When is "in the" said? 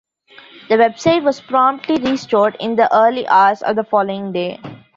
2.59-2.91